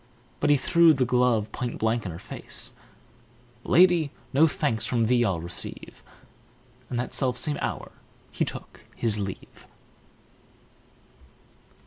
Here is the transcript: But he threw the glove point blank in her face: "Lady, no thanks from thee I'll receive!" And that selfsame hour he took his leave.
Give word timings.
But 0.39 0.49
he 0.49 0.57
threw 0.57 0.95
the 0.95 1.05
glove 1.05 1.51
point 1.51 1.77
blank 1.77 2.07
in 2.07 2.11
her 2.11 2.17
face: 2.17 2.73
"Lady, 3.63 4.09
no 4.33 4.47
thanks 4.47 4.83
from 4.87 5.05
thee 5.05 5.23
I'll 5.23 5.39
receive!" 5.39 6.01
And 6.89 6.97
that 6.99 7.13
selfsame 7.13 7.59
hour 7.59 7.91
he 8.31 8.43
took 8.43 8.79
his 8.95 9.19
leave. 9.19 9.67